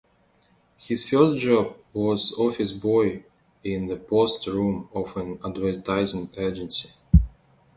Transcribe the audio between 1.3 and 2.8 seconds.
job was office